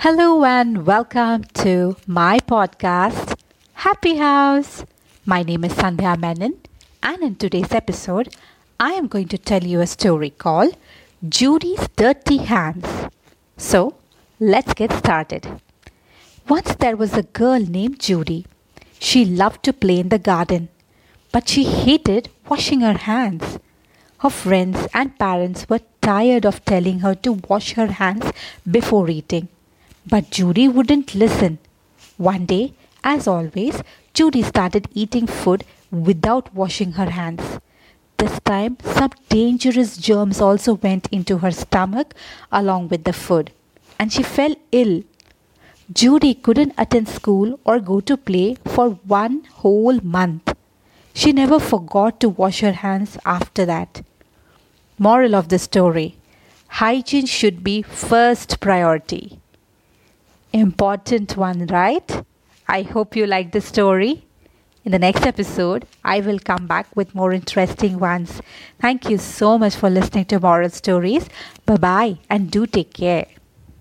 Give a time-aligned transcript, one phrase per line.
[0.00, 3.34] Hello and welcome to my podcast,
[3.72, 4.84] Happy House.
[5.24, 6.54] My name is Sandhya Menon,
[7.02, 8.28] and in today's episode,
[8.78, 10.76] I am going to tell you a story called
[11.26, 12.86] Judy's Dirty Hands.
[13.56, 13.94] So,
[14.38, 15.60] let's get started.
[16.46, 18.44] Once there was a girl named Judy.
[18.98, 20.68] She loved to play in the garden,
[21.32, 23.58] but she hated washing her hands.
[24.18, 28.30] Her friends and parents were tired of telling her to wash her hands
[28.70, 29.48] before eating.
[30.08, 31.58] But Judy wouldn't listen.
[32.16, 33.82] One day, as always,
[34.14, 37.58] Judy started eating food without washing her hands.
[38.16, 42.14] This time, some dangerous germs also went into her stomach
[42.52, 43.50] along with the food,
[43.98, 45.02] and she fell ill.
[45.92, 50.54] Judy couldn't attend school or go to play for one whole month.
[51.14, 54.02] She never forgot to wash her hands after that.
[54.98, 56.16] Moral of the story
[56.68, 59.40] Hygiene should be first priority.
[60.52, 62.24] Important one, right?
[62.68, 64.24] I hope you like the story.
[64.84, 68.40] In the next episode, I will come back with more interesting ones.
[68.80, 71.28] Thank you so much for listening to Moral Stories.
[71.64, 73.26] Bye bye and do take care.